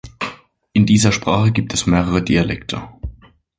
[0.73, 2.89] In dieser Sprache gibt es mehrere Dialekte.